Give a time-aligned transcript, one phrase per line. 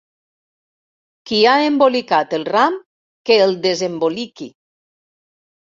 [1.31, 2.81] Qui ha embolicat el ram
[3.29, 4.53] que el desemboliqui.